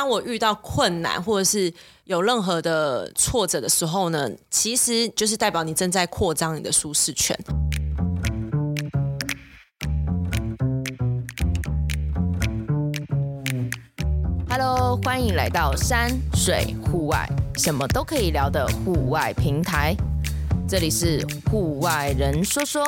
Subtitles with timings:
[0.00, 1.70] 当我遇到困难或者是
[2.04, 7.38] 有任何的挫折的时候呢，其实就是代表你正在扩张你的舒适圈。
[14.48, 19.94] Hello，欢迎来到山水户外，什么都可以聊的户外平台。
[20.66, 22.82] 这里是户外人说说。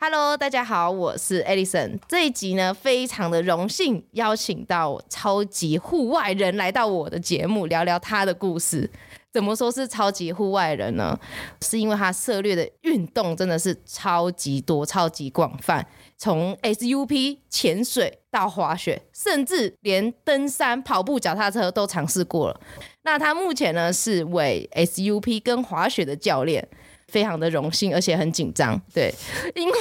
[0.00, 1.98] Hello，大家好，我是 Alison。
[2.06, 8.88] 这一集呢，非常的荣幸邀请到超级户外人来到我的节目，聊聊他的故事。
[9.32, 11.18] 怎么说是超级户外人呢？
[11.62, 15.84] 是因为他涉猎的运动真的是超级多、超级广泛，
[16.16, 22.60] 从 SUP 潜水到滑雪，甚至连登山、跑步、脚踏车都尝试过了。
[23.02, 26.66] 那他目前呢，是为 SUP 跟滑雪的教练。
[27.08, 29.12] 非常的荣幸，而且很紧张，对，
[29.54, 29.74] 因为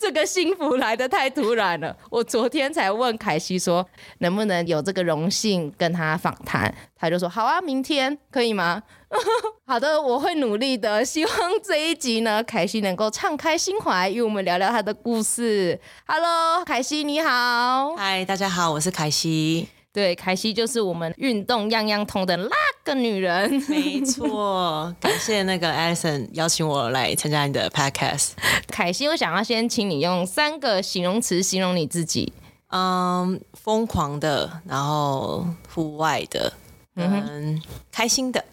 [0.00, 1.96] 这个幸福来得太突然了。
[2.10, 3.84] 我昨天才问凯西说，
[4.18, 8.82] 能不能有这个荣幸跟他访谈，他就说好啊，明天可以吗？
[9.66, 11.04] 好的，我会努力的。
[11.04, 15.80] 希望这一集呢，凯西能够敞开心怀，与我们聊聊他的故事。
[16.06, 19.68] Hello，凯西你好，嗨，大家好，我是凯西。
[19.98, 22.48] 对，凯西就是我们运动样样通的那
[22.84, 23.50] 个女人。
[23.68, 28.30] 没错， 感谢那个 Alison 邀请我来参加你的 Podcast。
[28.68, 32.32] 凯西，我想要先请你用三个形容词形容你自己。
[32.68, 36.52] 嗯，疯狂的，然后户外的，
[36.94, 38.44] 嗯，开心的。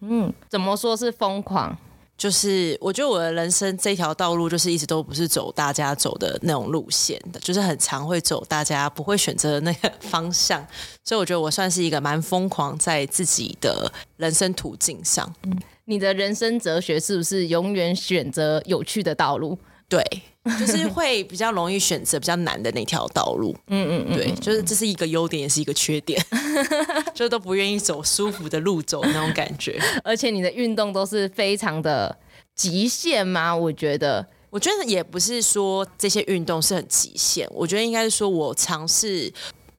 [0.00, 1.76] 嗯，怎么说是疯狂？
[2.16, 10.64] 就是我觉得我的人生这条道路，就是一直都不是走大家走的那种路线的，就是很常会走大家不会选择的那个方向，
[11.02, 15.34] 所以我觉得我算是一个蛮疯狂在自己的人生途径上。
[15.42, 19.58] 嗯，你的人生哲学是不是永远选择有趣的道路？
[19.88, 20.02] 对，
[20.60, 23.56] 就是会比较容易选择比较难的那条道路。
[23.68, 26.22] 嗯嗯嗯，对，就是这是一个优点，也是一个缺点，
[27.14, 29.80] 就都不愿意走舒服的路走那种感觉。
[30.02, 32.14] 而且你的运动都是非常的
[32.54, 33.56] 极限吗？
[33.56, 39.32] 我觉得，我觉得也不是说这些运动是很极限，我觉得应该是说我尝试。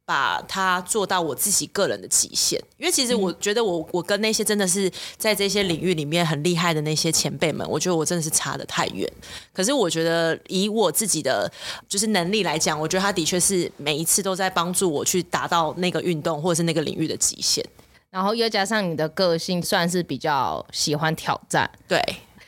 [0.06, 9.12] 把它做到我自己个人的极限，因为其实我觉得我我跟那些真的是在这些领域里面很厉害的那些前辈们，我觉得我真的是差的太远。
[9.52, 11.52] 可是我觉得以我自己的
[11.90, 17.66] 就是能力来讲，我觉得他的确是每一次都在帮助我去达到那个运动或者是那个领域的极限。
[18.12, 22.00] 然后又加上你的个性算是比较喜欢挑战，对。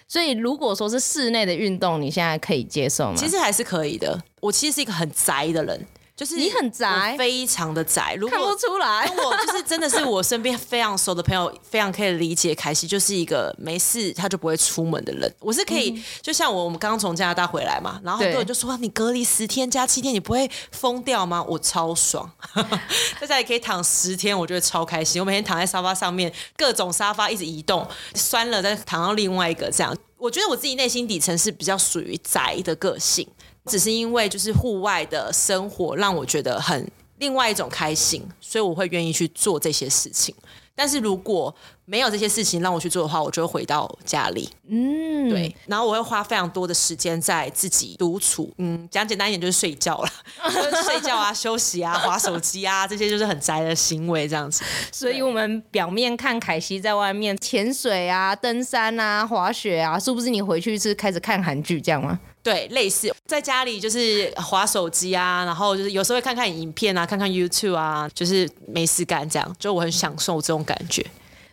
[0.07, 3.15] 所以如果说是室内的运动，你现在可以接受吗？
[3.17, 4.17] 其实还是可以的。
[4.39, 5.85] 我其实是一个很宅的人。
[6.17, 9.07] 就是你很宅，非常的宅，如果看不出来。
[9.15, 15.31] 我就是真的是我身边非常熟的朋友，非常可以理解凯西就是一个没事他就不会出门的人。
[15.39, 21.43] 我是可以，嗯、就像我我们刚刚从加拿大回来嘛，然后很多人就说你隔离十天加七天，你不会疯掉吗？
[21.47, 22.27] 我超爽，
[23.21, 25.21] 在家里可以躺十天，我觉得超开心。
[25.21, 29.95] 我每天躺在沙发上面，各种沙发一直移动，酸了再躺到另外一个这样。
[30.17, 33.27] 我觉得我自己内心底层是比较属于宅的个性。
[33.67, 40.33] 只是因为就是户外的生活让我觉得很另外一种开心，所以我会愿意去做这些事情。
[40.79, 41.53] 但是如果
[41.85, 44.47] 没有这些事情让我去做的话，我就会回到家里。
[44.67, 48.53] 嗯，对，然后我会花非常多的时间在自己独处。
[48.59, 50.09] 嗯，讲简单一点就是睡觉了，
[50.53, 54.63] 就是睡觉啊、休息啊、划手机啊，这些就是很宅的行为这样子。
[54.91, 62.19] 所以我们表面看凯西在外面潜水啊、登山啊、滑雪啊，是不是你回去是开始看韩剧这样吗？
[62.47, 71.05] 对，类似在家里就是划手机啊，然后就是有时候会看看影片啊，看看 YouTube 啊，就是没事干这样，就我很享受这种感觉。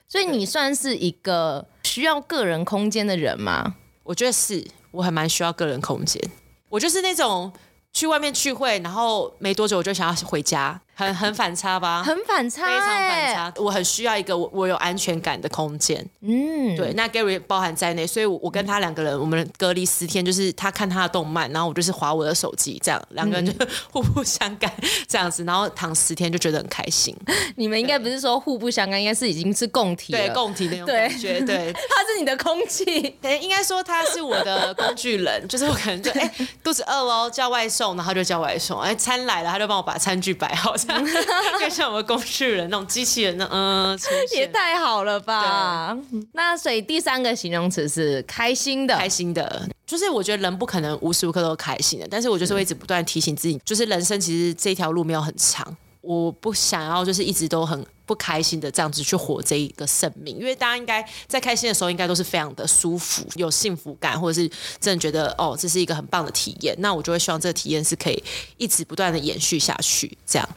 [0.06, 3.75] 所以你算是一个需要个人空间的人吗？
[4.05, 6.22] 我觉得是，我还蛮需要个人空间。
[6.69, 7.53] 我就是那种
[7.93, 10.81] 去外面聚会，然后没多久我就想要回家。
[10.94, 12.03] 很很反差吧？
[12.05, 13.53] 很反差，非常反差。
[13.56, 16.05] 我很需要一个我我有安全感的空间。
[16.21, 16.93] 嗯，对。
[16.94, 24.72] 那 Gary 包含在内，所以我我跟他两个人，我们隔离十天，就是他看他的动漫，然后我就是划我的手机，这样两个人就 互不相干
[25.09, 27.16] 这样子，然后躺十天就觉得很开心。
[27.56, 31.41] 你们应该不是说互不相干，应该是已经是共体，对，共体那种感觉。
[31.41, 32.85] 对，对 他是你的空气，
[33.43, 38.81] 应该说他是我的工具人，就是我可能就哎、欸、肚子饿喽，叫外送，然后他就叫外送。
[38.81, 40.75] 哎，餐来了，他就帮我把餐具摆好。
[41.60, 43.98] 就像我们工具人那种机器人，那嗯，
[44.34, 45.96] 也太好了吧？
[46.32, 68.22] 那所以第三个形容词是开心的，开心的，就是我觉得人不可能无时无刻都开心的，但是我就是会一直不断提醒自己，就是人生其实这条路没有很长，我不想要就是一直都很不开心的这样子去活这一个生命，因为大家应该在开心的时候应该都是非常的舒服，有幸福感，或者是真的觉得哦，这是一个很棒的体验，那我就会希望这个体验是可以
[68.58, 70.48] 一直不断的延续下去，这样。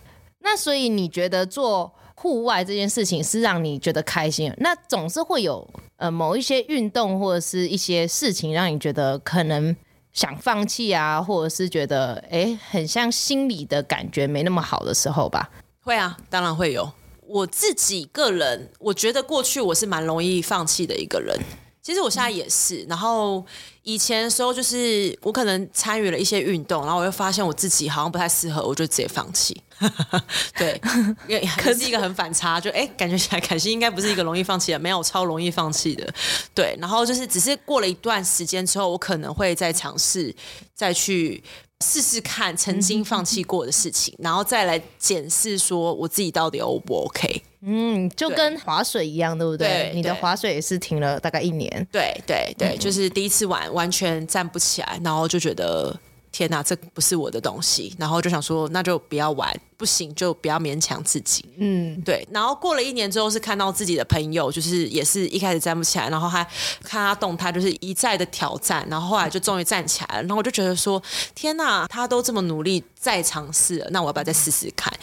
[0.49, 4.49] 那所以你觉得做户外这件事情是让你觉得开心？
[4.59, 5.67] 那总是会有
[5.97, 9.75] 呃某一些运动或者是一些事情让你觉得可能
[10.13, 15.49] 想放弃啊，或者是觉得哎很像心里的感觉没那么好的时候吧？
[15.81, 16.89] 会啊，当然会有。
[17.27, 21.37] 我自己个人，我觉得过去我是蛮容易放弃的一个人。
[21.81, 22.85] 其实我现在也是。
[22.89, 23.45] 然后
[23.83, 29.61] 以前的时候，就是我可能参与了一些运动，然后我又发现我自己好像不太适合，我就直接放弃。
[30.57, 30.81] 对，
[31.27, 36.07] 也 可是一个很反差，就哎，感觉起来凯西应该不是一个容易放弃的，没有，超容易放弃的。
[36.53, 40.35] 对，然后就是只是过了一段时间之后，我可能会再尝试
[40.73, 41.43] 再去。
[41.85, 47.43] 试试看曾经放弃过的事情，嗯、然后再来检视说我自己到底 O 不 OK？
[47.61, 49.67] 嗯，就跟划水一样，对不对？
[49.67, 51.69] 对，你的划水也是停了大概一年。
[51.91, 55.95] 对对对，嗯、就是第一次玩完全站不起来，然后就觉得。
[56.37, 61.43] 天哪，这不是我的东西，然后就想说，那就不要玩，不行就不要勉强自己。
[61.57, 62.27] 嗯，对。
[62.31, 66.43] 然后过了一年之后，是看到自己的朋友，就是也是一开始站不起来，然后还
[66.83, 70.21] 看他动态，就是一再的挑战，然后后来就终于站起来了。
[70.21, 71.01] 然后我就觉得说，
[71.33, 74.93] 天哪，他都这么努力再尝试了，那我要不要再试试看？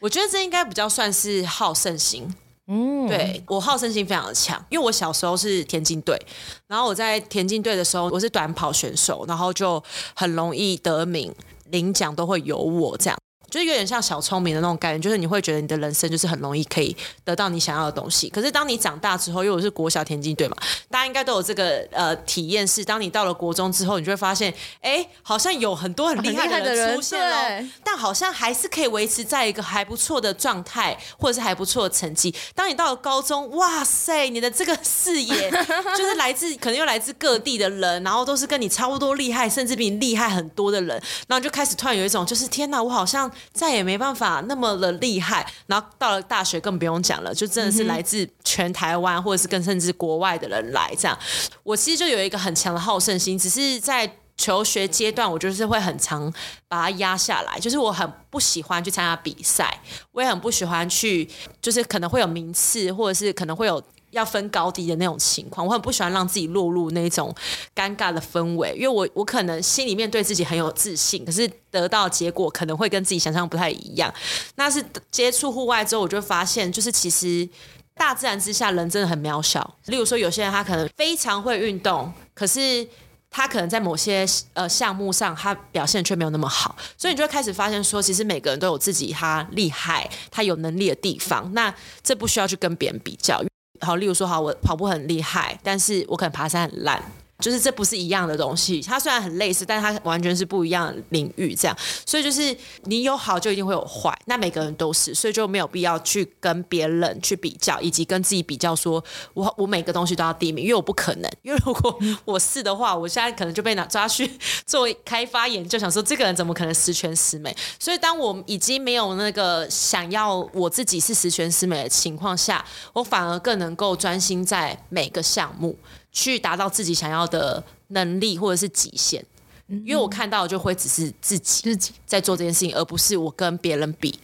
[0.00, 2.34] 我觉得这应该比较算是好胜心。
[2.70, 6.20] 嗯，对，我好胜心非常的强，因为我小时候是田径队，
[6.66, 9.82] 然后我在田径队的时候，我是短跑选手，然后就
[10.14, 11.34] 很容易得名，
[11.70, 13.18] 领奖都会有我这样。
[13.50, 18.28] 就是有点像小聪明的那种概念，就是你会觉得你的人生就是很容易可以得到你想要的东西。
[18.28, 20.56] 可是当你长大之后，因为我是国小田径队嘛，
[20.90, 32.34] 大家应该都有这个呃体验，是当你到了国中之后，你就会发现，哎，好像有很多很厉害的人出现了，但好像还是可以维持在一个还不错的状态，或者是还不错的成绩。
[32.54, 35.50] 当你到了高中，哇塞，你的这个视野
[35.96, 43.30] 就是来自可能又来自各地的人，然后都是跟你差不多厉害，甚至比你厉害很多的人，然后就开始突然有一种就是天哪，我好像。
[43.52, 51.18] 再也没办法那么的厉害，然后到了大学更不用讲了，就真的是来自全台湾或者是更甚至国外的人来这样。
[51.62, 56.32] 我其实就有一个很强的好胜心，只是在求学阶段，我就是会很常
[56.68, 59.80] 把它压下来，就是我很不喜欢去参加比赛，
[60.12, 61.28] 我也很不喜欢去，
[61.60, 63.82] 就是可能会有名次，或者是可能会有。
[64.10, 67.34] 要分高低的那种情况，我很不喜欢让自己落入那种
[67.74, 74.12] 尴尬的氛围，因为我我可能心里面对自己很有自信，可是得到结果可能会跟自己想象不太一样。
[74.56, 77.48] 那是接触户外之后，我就发现，就是其实
[77.94, 79.76] 大自然之下人真的很渺小。
[79.86, 82.86] 例如说，有些人他可能非常会运动，可是
[83.30, 91.52] 他可能在某些呃项目上他表现却没有那么好，所以你就会开始发现说，其实每个人都有自己他厉害、他有能力的地方。
[91.52, 93.44] 那这不需要去跟别人比较。
[93.80, 97.02] 好，例如说，好，我跑步很厉害，但是我可能爬山很烂。
[97.40, 101.54] 就是这不是一样的东西，它虽然很类似，但它完全是不一样的领域。
[101.54, 109.02] 这样，所以就是你有好就一定会有坏，那每个人都是，所以就没有必要去跟别人去比较，以及跟自己比较，说
[109.34, 111.30] 我我每个东西都要第一名，因为我不可能。
[111.42, 114.28] 因为如果我是的话，我现在可能就被拿抓去
[114.66, 117.56] 做开发研究，想说这个人怎么可能十全十美？
[117.78, 125.76] 所以当我已经没有那个想要我自己是十全十美的情况下，我反而更能够专心在每个项目。
[126.12, 129.24] 去达到自己想要的能力或者是极限，
[129.68, 131.92] 因为我看到就会只是自己自己。
[132.06, 134.18] 在做这件事情，而不是我跟别人比。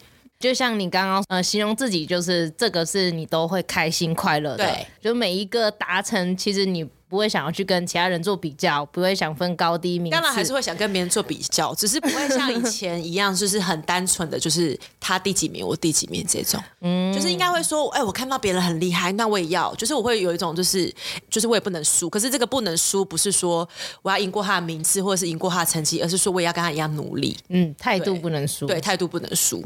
[0.45, 6.87] 就像你刚刚呃形容自己，就是这个是你都会开心快乐的，对，就每一个达成，其实你。
[7.07, 10.11] 不会想要去跟其他人做比较，不会想分高低名。
[10.11, 16.61] 当然还是会想跟别人做比较，只是不会像以前一样，就是很单纯的就是他第几名，我第几名这种。
[16.81, 19.73] 嗯，就是应该会说，哎，我看到别人很厉害，那我也要。
[19.77, 20.93] 就是我会有一种，就是
[21.31, 22.11] 就是我也不能输。
[22.11, 23.69] 可是这个不能输，不是说
[24.03, 27.37] 我要赢过他的名次，或者是赢过他的成绩，而是说我也要跟他一样努力。
[27.51, 28.67] 嗯，态度不能输。
[28.67, 29.63] 对，态度不能输。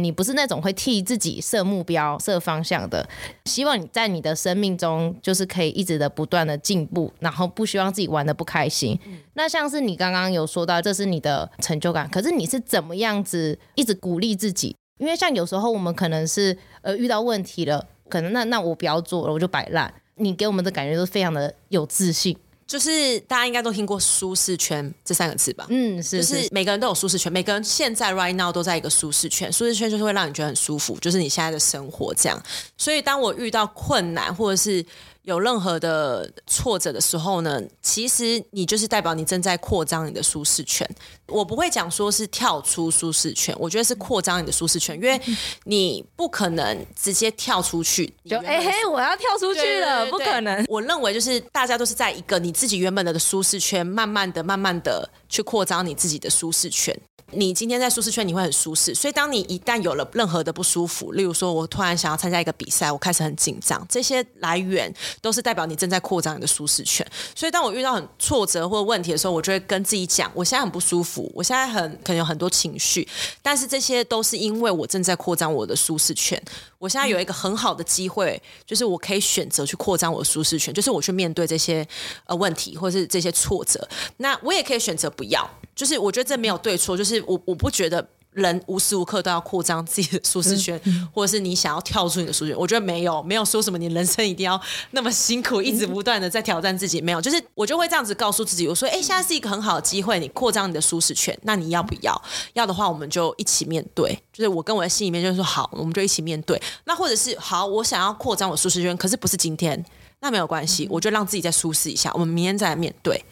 [0.00, 3.06] 你不是那种会替自己设目标、设方向的，
[3.44, 8.98] 希望你在你的生命中就是可以一直的不断的进步，然后不希望自己玩的不开心。
[9.04, 14.74] 嗯、那像是你刚刚有说到，这是你的成就感，可是你是怎么样子一直鼓励自己？
[14.98, 19.92] 因为像有时候我们可能是呃遇到问题了，可能那那我不要做了，我就摆烂。
[20.14, 22.36] 你给我们的感觉都非常的有自信。
[22.72, 25.66] 就是大家应该都听过舒适圈这三个字吧？
[25.68, 32.42] 嗯，是，就是每个人都有舒适圈，每个人现在 right now 都在一个舒适圈，舒适圈就是会让你觉得很舒服，就是你现在的生活这样。
[32.78, 34.82] 所以当我遇到困难或者是
[35.22, 40.88] 有任何的挫折的时候呢，其实你就是代表你正在扩张你的舒适圈。
[41.28, 45.20] 我不会讲说是跳出舒适圈，我觉得是扩张你的舒适圈，因为
[45.64, 50.64] 你不可能直接跳出去，就哎嘿，我要跳出去了，不可能。
[50.68, 55.08] 我认为就是大家都是在一个你自己原本的舒适圈，慢慢的、慢慢的。
[55.32, 56.94] 去扩张你自己的舒适圈。
[57.34, 67.06] 你今天在舒适圈，你会很舒适，所以当你一旦有了任何的不舒服，例如说我突然想要参加一个比赛，我开始很紧张，这些来源都是代表你正在扩张你的舒适圈。
[67.34, 73.08] 所以当我遇到很挫折或问题的时候，我就会跟自己讲，我现在很不舒服，我现在很可能有很多情绪，
[73.40, 76.38] 但是这些都是因为我正在扩张我的舒适圈。
[76.82, 81.86] 我现在有一个很好的机会，就是我可以选择去扩张我的舒适圈，就是我去面对这些
[82.26, 83.88] 呃问题或者是这些挫折。
[84.16, 87.22] 那我也可以选择不要，就是我觉得这没有对错，就是。
[87.24, 90.80] 我我不觉得人无时无刻都要扩张自己的舒适圈，
[91.12, 92.58] 或者是你想要跳出你的舒适圈。
[92.58, 94.60] 我觉得没有，没有说什么你人生一定要
[94.92, 97.00] 那么辛苦，一直不断的在挑战自己。
[97.00, 102.22] 没有，就是我就会这样子告诉自己，我说，哎，现在是一个很好的机会，你扩张你的舒适圈，那你要不要？
[102.54, 104.18] 要的话，我们就一起面对。
[104.32, 106.60] 就是我跟我的心里面就是说，好，我们就一起面对。
[106.84, 109.84] 那或者是好，我想要扩张我舒适圈，可是不是今天，
[110.20, 113.22] 那没有关系，我就让自己再舒适一下，我们明天再来面对。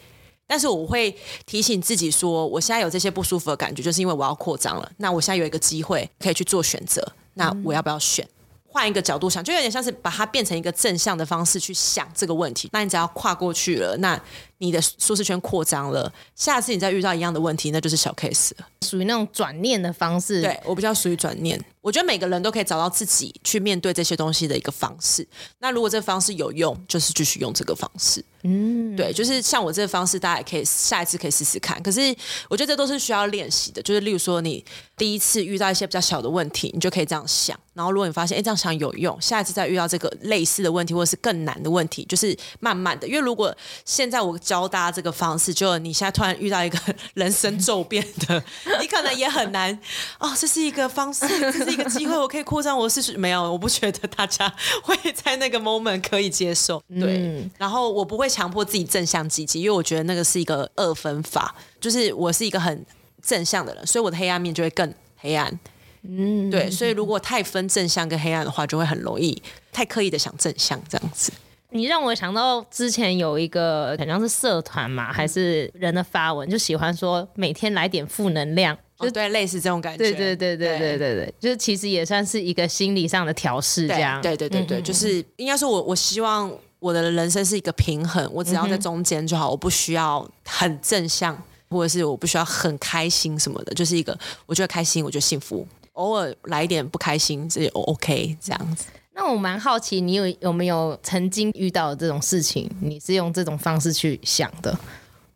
[0.51, 1.15] 但是我会
[1.45, 4.91] 提醒自己说，我现在有这些不舒服的感觉，就是因为我要扩张了。
[4.97, 7.01] 那我现在有一个机会可以去做选择，
[7.35, 8.27] 那我要不要选？
[8.67, 12.69] 换一个角度想，就有点像是把它变成一个正向的方式去想这个问题。
[12.73, 14.21] 那你只要跨过去了，那
[14.61, 18.67] 你的舒适圈扩张了，下次你再遇到一样的问题，那就是小 case 了。
[18.85, 20.41] 属于那种转念的方式。
[20.41, 21.59] 对，我比较属于转念。
[21.81, 25.27] 我觉得每个人都可以找到自己去面对这些东西的一个方式。
[25.57, 28.23] 那如果这个方式有用，就是继续用这个方式。
[28.43, 31.81] 嗯，对，就是像我这个方式，大家也可以下一次可以试试看。
[31.81, 32.15] 可是
[32.49, 33.81] 我觉得这都是需要练习的。
[33.81, 34.63] 就是例如说，你
[34.95, 37.59] 第一次遇到一些比较小的问题，你就可以这样想。
[37.73, 43.07] 然后如果你发现，哎，这样想有用，下一次再遇到这个类似的问题，或者是更难的问题，就是慢慢的。
[43.07, 46.79] 因为如果现在我教大家这个方式，就你现在突然遇到一个
[47.13, 48.43] 人生骤变的，
[48.81, 49.77] 你可能也很难。
[50.19, 53.15] 哦，这是一个方式， 这是一个机会，我可以扩张我的试试。
[53.17, 56.81] 没有，我不觉得大家会在那个 moment 可以接受。
[56.89, 58.31] 对，嗯、然后我不会。
[58.31, 62.85] 强迫自己正向积极，因为我觉得那个是一个二分法，就是我是一个很
[63.21, 65.59] 正向的人，所以我的黑暗面就会更黑暗。
[66.03, 69.43] 嗯，对，所以如果太分正向跟黑暗的话，就会很容易
[69.73, 71.29] 太刻意的想正向这样子。
[71.71, 79.97] 你让我想到之前有一个好像是社团嘛，还是人的发文，就喜欢说每天来点负能量，就、哦、对，类似这种感觉。
[79.97, 84.21] 对对对对对对对，就是其实也算是一个心理上的调试，这样。
[84.21, 86.51] 对对对对，就是应该说我我希望。
[86.81, 95.63] 我的人生是一个平衡，我只要在中间就好，我不需要很正向，或者是我不需要很开心什么的，就是一个我觉得开心，我觉得幸福，
[95.93, 98.85] 偶尔来一点不开心，这也 OK 这样子。
[99.13, 102.69] 那我蛮好奇，你有有没有曾经遇到这种事情？
[102.81, 104.77] 你是用这种方式去想的？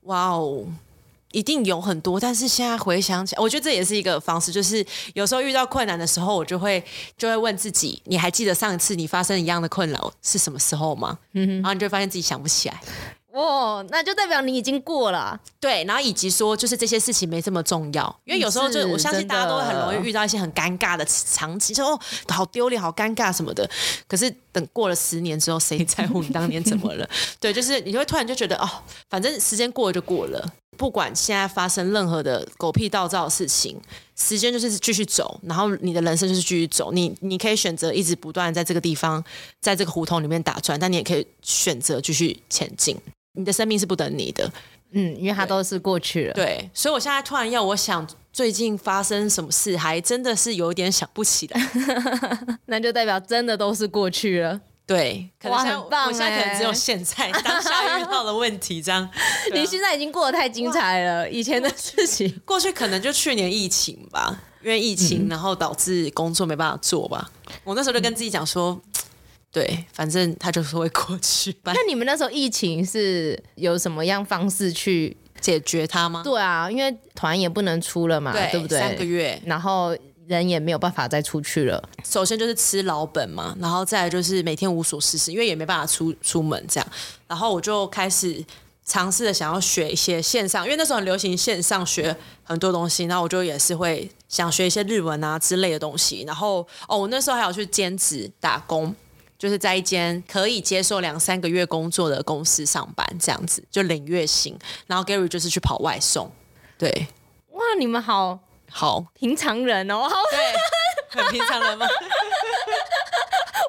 [0.01, 0.65] 哇哦！
[1.31, 6.81] 一定有很多，但是现在回想起来，我觉得这也是一个方式，就是有时候遇到困难的时候，我就会
[7.17, 11.19] 就会问自己：你还记得上一次你发生一样的困扰是什么时候吗？
[11.33, 12.81] 嗯，然后你就会发现自己想不起来。
[13.35, 15.37] 哦，那就代表你已经过了。
[15.59, 21.99] 对，然后以及说，就是这些事情没这么重要，因为有时候就我相信大家都会很容易遇到一些很尴尬的场景，说哦，
[22.29, 23.69] 好丢脸，好尴尬什么的。
[24.07, 27.05] 可是等过了十年之后，谁在乎你当年怎么了？
[27.41, 28.69] 对，就是你会突然就觉得哦，
[29.09, 30.53] 反正时间过了就过了。
[30.77, 33.79] 不管现在发生任何的狗屁倒灶的事情，
[34.17, 36.91] 时间就是继续走，然后你的人生就是继续走。
[36.91, 39.23] 你你可以选择一直不断在这个地方，
[39.61, 42.97] 在这个胡同里面打转，但你也可以选择继续前进。
[43.35, 44.51] 你的生命是不等你的，
[44.91, 46.33] 嗯，因为它都是过去了。
[46.33, 51.69] 对，对，所以我现在突然要我想最近发生什么事，还真的是有点想不起来。
[52.67, 54.59] 那就代表真的都是过去了。
[54.87, 56.05] 对，可能很棒！
[56.05, 59.01] 我现在可能只有现在当下遇到的问题这样。
[59.01, 59.11] 啊、
[59.51, 67.31] 你现在已经过得太精彩了，以前的事情，过去可能就去年疫情吧，因为疫情，然后导致工作没办法做吧。
[67.47, 68.79] 嗯、我那时候就跟自己讲说，
[69.55, 71.55] 对，反正它就是会过去。
[71.63, 76.21] 那你们那时候疫情是有什么样方式去解决它吗？
[76.23, 78.79] 对啊，因为团也不能出了嘛，对，对不对？
[78.79, 79.95] 三个月，然后。
[80.27, 81.87] 人也没有办法再出去了。
[82.03, 86.91] 首先就是吃老本嘛，然后再来就是每天无所事事，因为也没办法出出门这样。
[87.27, 88.43] 然后我就开始
[88.83, 93.03] 尝试着想要学一些线上，因为那时候很流行线上学很多东西。
[93.03, 96.23] 然后我就也是会想学一些日文啊之类的东西。
[96.25, 98.95] 然后哦，我那时候还有去兼职打工，
[99.37, 104.57] 就是在一间可以接受两三个月工作的公司上班，这样子就领月薪。
[104.87, 106.31] 然后 Gary 就是去跑外送，
[106.77, 107.07] 对，
[107.51, 108.39] 哇，你们好。
[108.67, 111.85] 好，平常人哦，对，很平常人吗？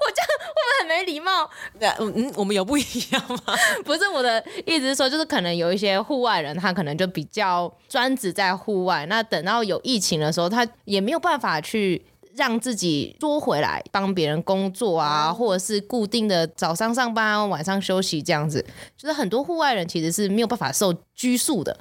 [0.01, 1.49] 我这样会不会很没礼貌？
[1.79, 3.55] 嗯嗯，我们有不一样吗？
[3.85, 9.07] 不是我的意思是说，就是可能有一些户外人，他可能就比较专职在户外。
[9.07, 12.05] 那等到有疫情的时候，他也没有办法去
[12.37, 18.65] 让自己多回来帮别人工作啊，或者是固定的早上上班，晚上休息这样子。
[18.97, 21.77] 就是很多户外人其实是没有办法受拘束的。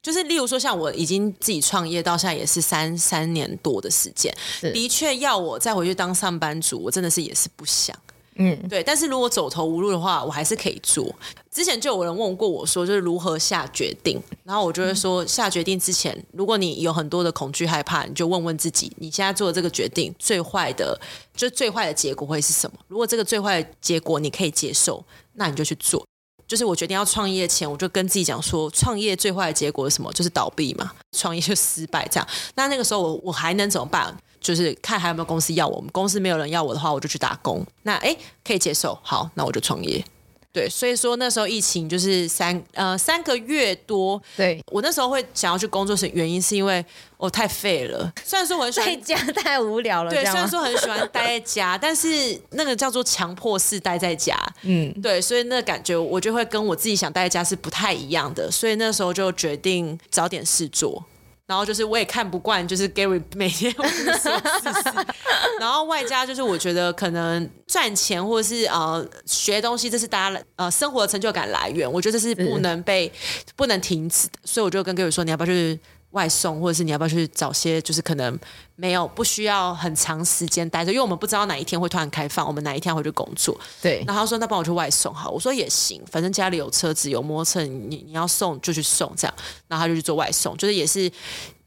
[0.00, 4.32] 就是例如说，像我已经自己创业到现在也是三三年多的时间，
[4.72, 7.94] 的确要我再回去当上班族，我真的是也是不想。
[8.38, 8.82] 嗯，对。
[8.82, 11.14] 但是如果走投无路的话，我还是可以做。
[11.50, 20.98] 之前就有人问过我说，就是如何下决定，然后我就会说，下决定之前，如果你有很多的恐惧害怕，你就问问自己，你现在做的这个决定最坏的，
[21.34, 22.78] 就最坏的结果会是什么？
[22.86, 25.04] 如果这个最坏的结果你可以接受，
[25.34, 26.04] 那你就去做。
[26.46, 30.10] 就是我决定要创业前，我就跟自己讲说，创业最坏的结果是什么？
[30.12, 32.26] 就是倒闭嘛，创业就失败这样。
[32.54, 34.16] 那那个时候我我还能怎么办？
[34.40, 35.90] 就是看还有没有公司要我们。
[35.92, 37.64] 公司没有人要我的话，我就去打工。
[37.82, 40.04] 那哎，可以接受，好，那我就创业。
[40.50, 44.20] 对，所以说那时候疫情就是三呃三个月多。
[44.34, 46.84] 对，我那时候会想要去工作是原因是因为
[47.18, 48.10] 我太废了。
[48.24, 54.36] 虽然说我很喜欢 在家太无聊了，对，虽然说很喜欢待在家，但是那个叫做强迫式待在家。
[54.62, 58.50] 嗯，对，所以那个感觉我就会跟我自己想待在家是不太一样的。
[58.50, 61.04] 所以那时候就决定找点事做。
[61.48, 65.06] 然后就是我也看不惯， 就是 Gary 每天无所事事，
[65.58, 73.10] 然后外加就是我觉得可能赚钱或者是呃学东西，这是大家呃生活的成就感来源，我觉得这是不能被
[73.56, 75.80] 不能停止的，所以我就跟 Gary 说，你要不要去？
[76.12, 78.38] 外送，或者是你要不要去找些，就是可能
[78.76, 83.58] 没有不需要很长时间待着，因为我们不知道哪一天会突然开放，我们哪一天回去工作。
[83.82, 84.02] 对。
[84.06, 89.34] 然后他说：“那帮我去外送好。”我说：“也行，反正家里有车子有摩托车，你你要送就去送这样。”
[89.68, 91.10] 然后他就去做外送，就是也是。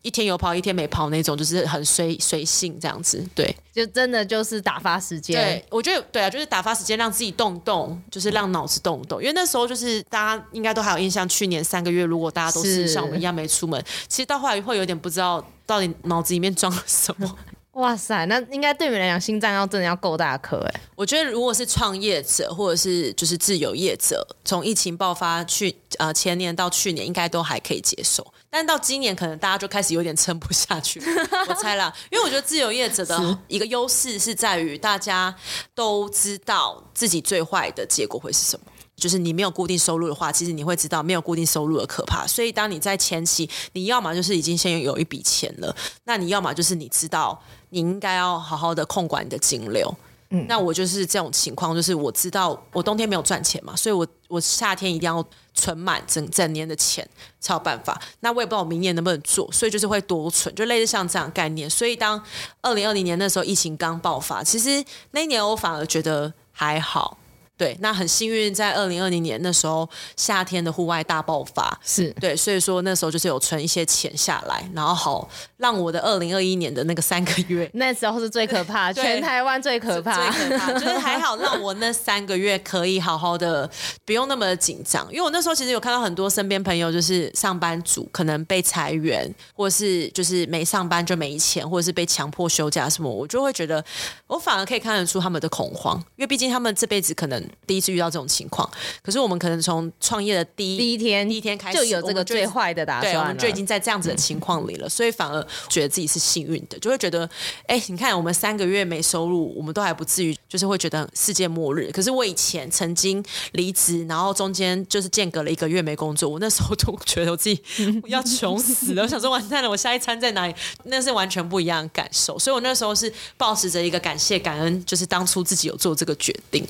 [0.02, 5.36] 一天有跑，一天没跑那种，就是很随随性这样子，对，就真的就是打发时间。
[5.36, 9.22] 对，我觉得对啊，就是打发时间，让自己动动，就是让脑子动动。
[9.22, 17.38] 因为那时候就是大家应该都还有印象，去年三个月，如果大家都是像我们一样没出门，其实到后来会有点不知道到底脑子里面装了什么。
[17.74, 20.82] 哇塞，那应该对你们来讲，心脏要真的要够大颗哎。
[20.94, 28.26] 我觉得如果是创业者或者是就是自由业者，从疫情爆发去呃前年到去年，应该都还可以接受。
[28.50, 31.02] 但到今年，可能大家就开始有点撑不下去，
[31.48, 31.92] 我猜啦。
[32.12, 35.34] 因为我觉得自由业者的一个优势是在于大家
[35.74, 38.66] 都知道自己最坏的结果会是什么。
[39.02, 42.28] 就是你没有固定收入的话，其实你会知道没有固定收入的可怕。
[42.28, 49.92] 所以当你在前期，你要么就是已经先有一笔钱了，那你要么就是你知道你应该要好好的控管你的金流。
[50.30, 55.22] 嗯，那我就是这种情况，就是我知道我冬天没有赚钱嘛，所以我我夏天一定要
[55.54, 57.06] 存满整整年的钱
[57.42, 58.00] 才有办法。
[58.22, 61.70] 那我也不知道我明年能不能做，所以就是会多存，就类似像这样概念。
[61.70, 62.24] 所以当
[62.62, 67.18] 二零二零年那时候疫情刚爆发，其实那一年我反而觉得还好。
[67.62, 72.10] 对，那很幸运，在二零二零年那时候夏天的户外大爆发，是。
[72.20, 83.70] 对，所以说那时候就是有存一些钱下来，然后好让我的二零二一年的那个三个月， 那时候是最可怕， 全台湾最可怕，最可怕， 就是还好让我那三个月可以好好的，
[84.04, 93.86] 不用那么紧张，因为我那时候其实有看到很多身边朋友就是上班族可能被裁员，或是就是没上班就没钱，或者是被强迫休假什么，我就会觉得
[94.26, 97.51] 我反而可以看得出他们的恐慌，因为毕竟他们这辈子可能。
[97.66, 98.70] 第一次遇到这种情况，
[99.02, 107.30] 可是我们可能从创业的第一第一天第一天开始就有这个最坏的打算，对，我们就已经在这样子的情况里了，嗯、所以反而觉得自己是幸运的，就会觉得，
[107.68, 111.90] 哎、欸，你看我们三个月没收入，我们都还不至于，就是会觉得世界末日。
[111.92, 117.62] 可是我以前曾经离职，然后中间就是间隔了一个月没工作，我那时候都觉得我自己
[118.08, 120.56] 要穷死了， 我想说完蛋了，我下一餐在哪里？
[120.86, 126.66] 那是完全不一样的感受，所以我那时候是保持着一个感谢感恩，就是当初自己有做这个决定。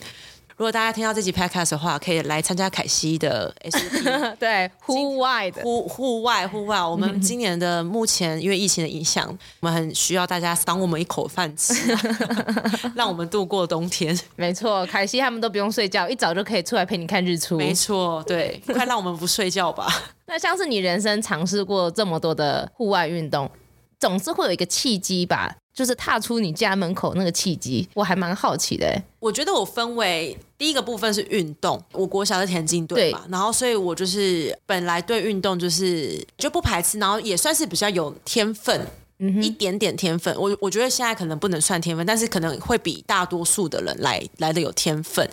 [0.61, 6.79] 如果大家听到这集 podcast 的话，可以来参加凯西的 SOP 对，户外的户户外户外。
[6.79, 9.27] 我们 今年的目前因为疫情的影响，
[9.61, 11.73] 我们很需要大家赏我们一口饭吃，
[12.95, 14.15] 让我们度过冬天。
[14.35, 17.57] 没错，凯西他们都不用睡觉，一早就可以出来陪你看日出。
[17.57, 19.87] 没错，对，快让我们不睡觉吧。
[20.27, 23.49] 那像是你人生尝试过这么多的户外运动，
[23.99, 25.55] 总是会有一个契机吧？
[25.73, 29.01] 就是踏出你家门口那个契机，我还蛮好奇的。
[29.19, 38.85] 我觉得我分为第一个部分是运动，我国小的田径队嘛，然后所以我就是本来对运动就是就不排斥，然后也算是比较有天分，
[39.19, 40.35] 嗯、一点点天分。
[40.37, 45.29] 我我觉得现在可能不能算天分，但是可能会比大多数的人来来的有天分。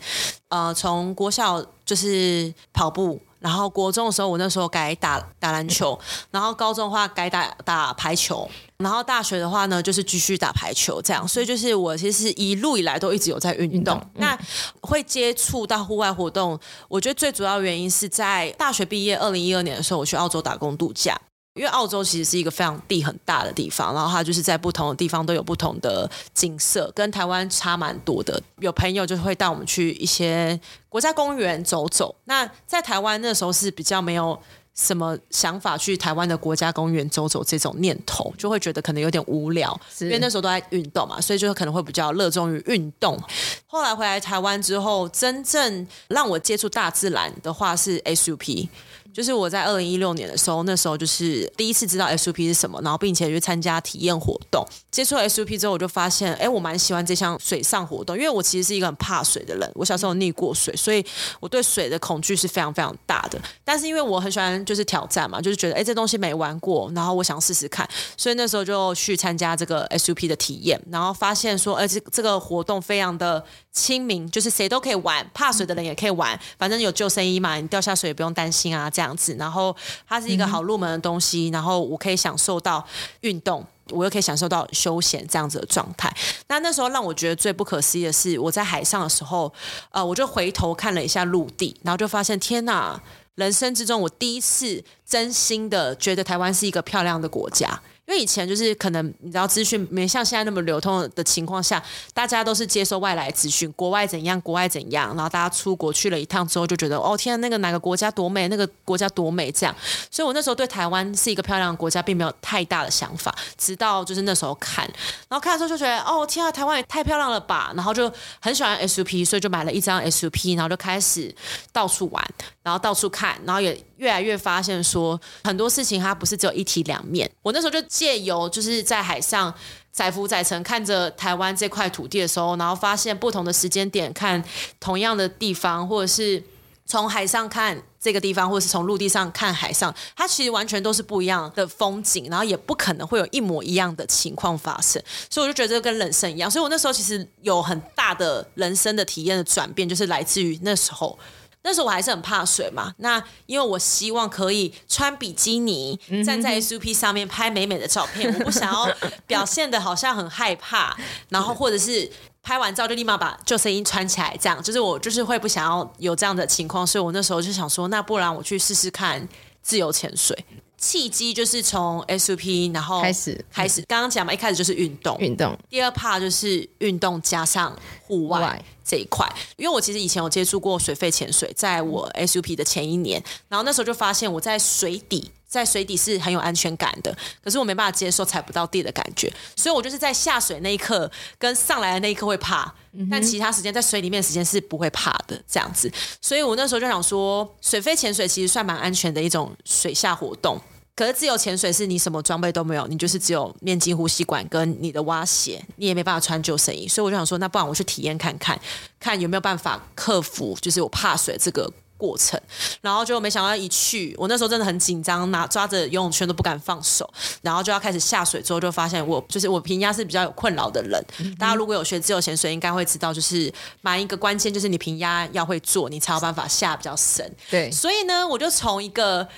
[0.50, 3.20] 呃，从国校就是跑步。
[3.40, 5.98] 然后国中的时候，我那时候改打打篮球，
[6.30, 8.48] 然后高中的话改打打排球，
[8.78, 11.26] 然后大学的话呢，就是继续打排球这样。
[11.26, 14.00] 所以就是我其实一路以来都一直有在运动。
[14.14, 14.38] 那
[14.80, 21.18] 会接触到户外活动，我觉得最主要原因是在大学毕业二零一二年的时候，我去澳洲打工度假。
[21.58, 28.40] 因为澳洲其实是一个非常地很大的地方，然后它就是在不同的地方都有不同的景色，跟台湾差蛮多的。
[28.60, 32.14] 有朋友就会带我们去一些国家公园走走。
[32.24, 34.40] 那在台湾那时候是比较没有
[34.74, 43.20] 什么想法去台湾的国家公园走走这种念头，就会觉得可能有点无聊，因为那时候都在运动嘛，所以就可能会比较热衷于运动。
[43.66, 48.68] 后来回来台湾之后，真正让我接触大自然的话是 SUP。
[49.12, 54.64] 就是我在二零一六年的时候，那时候就是第一次知道 SUP 是什么，然后并且去参加体验活动。
[54.90, 59.70] 接触 SUP 之后，我就发现，哎，我蛮喜欢这项水上活动，因为我其实是一个很怕水的人。
[59.74, 61.04] 我小时候溺过水，所以
[61.40, 63.40] 我对水的恐惧是非常非常大的。
[63.64, 79.08] 但是因为我很喜欢就是挑战嘛，就是觉得哎，这东西没玩过，然后我想试试看，所以那时候就去参加这个 SUP 的体验，然后发现说，哎，这这个活动非常的亲民，就是谁都可以玩，怕水的人也可以玩，反正有救生衣嘛，你掉下水也不用担心啊，这样。
[79.08, 79.74] 样子，然后
[80.06, 82.86] 它是一个好入门的东西，然后我可以享受到
[83.22, 86.14] 运动，我又可以享受到休闲这样子的状态。
[86.48, 89.50] 那那时候让我觉得最不可思议的是，我在海上的时候，
[89.90, 93.00] 呃，我就回头看了一下陆地，然后就发现，天哪，
[93.36, 97.80] 人生之中我第一次真心的觉得台湾是一个漂亮的国家。
[98.08, 101.80] 因为以前就是可能你知道资讯没像现在那么流通的情况下，
[102.14, 109.76] 大家都是接受外来资讯，国外怎样，国外怎样，然后大家出国去了一趟之后就觉得哦天，那个哪个国家多美，那个国家多美这样。
[110.10, 114.90] 所以我那时候对台湾是一个漂亮的国家并没有太大的想法，直到就是那时候看，
[115.28, 121.34] 然后看的时候就觉得哦天啊，台湾也太漂亮了吧，然后就很喜欢 SUP，所以就买了一张 SUP，然后就开始
[121.70, 122.26] 到处玩，
[122.62, 127.30] 然后到处看，然后也越来越发现说很多事情它不是只有一体两面。
[127.42, 127.84] 我那时候就。
[127.98, 129.52] 借由就是在海上
[129.90, 134.40] 载浮载沉，看着台湾这块土地的时候，然后发现不同的时间点看
[134.78, 136.40] 同样的地方，或者是
[136.86, 145.02] 从海上看这个地方，或者是从陆地上看海上，它其实完全都是不一样的风景，然后也不可能会有一模一样的情况发生。
[145.28, 151.18] 所以我就觉得这跟人生一样，所以我那时候其实有很大的人生的体验的转变，就是来自于那时候。
[151.62, 158.88] 那时候我还是很怕水嘛，那因为我希望可以穿比基尼站在 SUP 上面拍美美的照片，我不想要
[159.26, 160.96] 表现的好像很害怕，
[161.28, 162.10] 然后或者是
[162.42, 169.28] 拍完照就立马把救生衣穿起来，这样就是我就是会不想要有这样的情况，所以我那时候就想说，那不然我去试试看
[169.60, 170.44] 自由潜水。
[170.78, 173.44] 契机就是从 SUP 然后开始。
[173.52, 175.18] 开始，刚刚讲嘛，一开始就是运动。
[175.18, 179.28] 运动，第二 part 就是运动加上户外这一块。
[179.56, 192.72] 因为我其实以前有接触过水肺潜水，在我 SUP 的前一年，然后那时候就发现我在水底，在水底是很有安全感的，可是我没办法接受踩不到地的感觉，所以我就是在下水那一刻跟上来的那一刻会怕，
[193.10, 195.90] 但其他时间在水里面的时间是不会怕的这样子。
[196.20, 200.60] 所以我那时候就想说，水肺潜水其实算蛮安全的一种水下活动。
[200.94, 206.88] 可是自由潜水是你什么装备都没有，你就是只有面镜、呼吸管跟你的蛙鞋，你也没办法穿救生衣。
[206.88, 208.60] 所以我就想说，那不然我去体验看看，
[208.98, 212.40] 看有没有办法克服，就是我怕水这个过程。
[212.80, 217.12] 然后就没想到一去，我那时候真的很紧张，拿抓着游泳圈都不敢放手。
[217.42, 221.04] 然后就要开始下水之后，就发现我就是我平压是比较有困扰的人。
[221.38, 227.30] 大家如果有学自由潜水，应该会知道，就是蛮一个关键，就是你平压要会做，你才有办法下比较深。
[227.50, 229.28] 对，所以呢，我就从一个。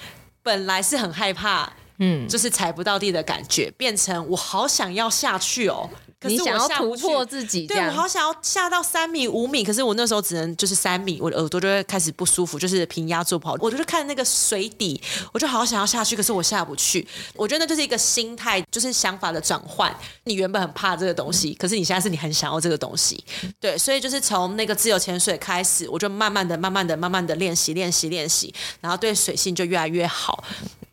[0.42, 5.86] 本来是很害怕，嗯，就是踩不到地的感觉，变成我好想要下去哦。
[6.20, 13.56] 可是我想要突破自己，对，我好想要下到三米五米，可是我那时候只能就是三米，我的耳朵就会开始不舒服，就是平压做不好。
[13.58, 15.00] 我就是看那个水底，
[15.32, 17.08] 我就好想要下去，可是我下不去。
[17.34, 19.90] 我觉得那就是一个心态，就是想法的转换。
[20.24, 23.24] 你原本很怕这个东西，可是你现在是你很想要这个东西，
[23.58, 28.52] 对，所以就是从那个自由潜水开始，我就慢慢的、慢慢的、慢慢的练习、练习、练习，
[28.82, 30.44] 然后对水性就越来越好，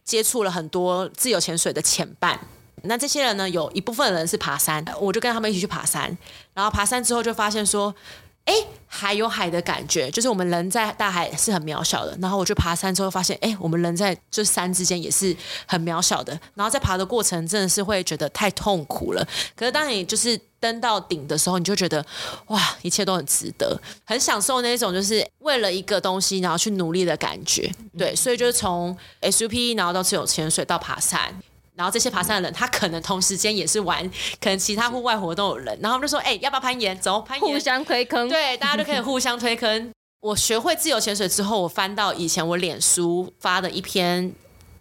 [0.06, 2.40] 接触了很多自由潜水的潜伴。
[2.88, 6.17] 那这些人呢，有一部分人是爬山，我就跟他们一起去爬山。
[6.54, 7.93] 然后爬山之后就发现说，
[8.45, 8.54] 哎，
[8.88, 12.17] 海有海的感觉，就是我们人在大海是很渺小的。
[12.21, 16.32] 然后我去爬山之后发现，哎，我们人在这山之间也是很渺小的。
[16.56, 19.28] 然后在爬的过程真的是会觉得太痛苦了。
[19.56, 22.04] 可是当你就是登到顶的时候，你就觉得
[22.47, 27.69] 哇，一切都很值得，很享受那种就是为了一个东西然后去努力的感觉。
[27.97, 31.38] 对，所以就是从 SUP 然后到自由潜水到爬山。
[31.78, 34.04] 然后这些爬山的人，他可能同时间也是玩，
[34.42, 37.00] 可能其他户外活动的人，然后我们就说，哎、欸，要不要攀岩？
[37.00, 39.92] 走，攀岩，互相推坑，对，大家都可以互相推坑。
[40.22, 44.34] 我学会自由潜水之后，我翻到以前我脸书发的一篇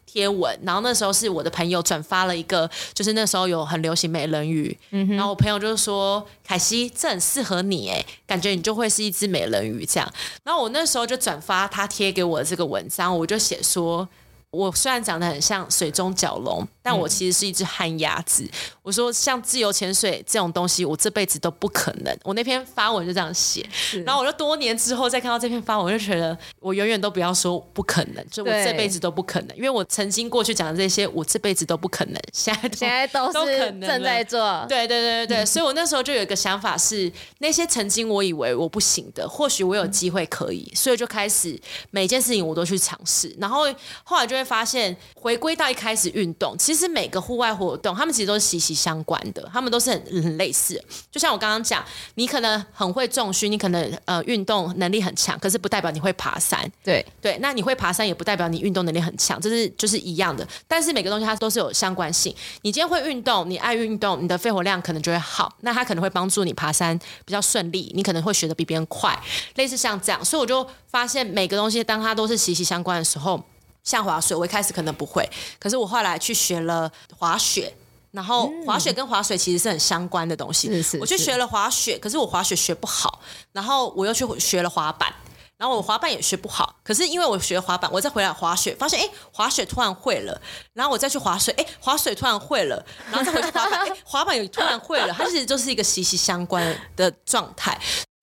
[0.07, 10.11] 贴文，然后那时候是我的朋友转发了一个，就是那时候有很流行美人鱼，嗯、然后我朋友就说，凯西，这很适合你，哎，感觉你就会是一只美人鱼这样。
[10.45, 14.09] 然后我那时候就转发他贴给我的这个文章，我就写说。
[14.57, 18.43] 我虽然长得很像水中蛟龙，但我其实是一只旱鸭子。
[18.45, 18.51] 嗯、
[18.83, 22.19] 我说像自由潜水这种东西，我这辈子都不可能。
[22.25, 23.69] 我那篇发文就这样写，
[24.07, 34.65] 然后我就多年之后再看到这篇发文，我就觉得我永远都不要说不可能，就我这辈子都不可能，因为我曾经过去讲的这些，我这辈子都不可能，现在现在都是正在做。
[34.67, 43.67] 对对对对对， 所以我那时候就有一个想法是，那些曾经我以为我不行的，或许我有机会可以，所以就开始每件事情我都去尝试，然后
[44.03, 44.46] 后来就会。
[44.47, 50.83] 发现回归到一开始运动，其实每个户外活动，他们其实都是息息相关的，他们都是很很类似。
[51.11, 56.71] 就像我刚刚讲，你可能很会重训，你可能呃运动能力很强，可是不代表你会爬山。
[56.85, 60.47] 对对，那你会爬山也不代表你运动能力很强，这是就是一样的。
[60.69, 62.35] 但是每个东西它都是有相关性。
[62.63, 69.19] 你今天会运动，你爱运动，你的肺活量可能就会好，那它可能会帮助你爬山比较顺利，你可能会学得比别人快，
[69.57, 70.25] 类似像这样。
[70.25, 73.43] 所以我就发现每个东西当它都是息息相关的时候。
[73.87, 75.27] 像滑水，我一开始可能不会，
[75.59, 77.73] 可是我后来去学了滑雪，
[78.11, 80.69] 然后滑雪跟滑水其实是很相关的东西。
[80.69, 80.99] 是是是。
[80.99, 83.21] 我去学了滑雪，可是我滑雪学不好，
[83.53, 85.15] 然后我又去学了滑板，
[85.57, 86.75] 然后我滑板也学不好。
[86.83, 90.41] 可是因为我学滑板，我再回来滑雪，发现哎，滑雪突然会了，
[90.73, 95.15] 然后我再去滑水，哎，滑水突然会了，然后再回去滑板，哎， 滑板也突然会了。
[95.17, 97.79] 它其实就是一个息息相关的状态。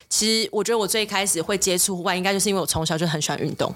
[0.10, 3.74] 其实我觉得我最开始会接触户外，应该就是因为我从小就很喜欢运动。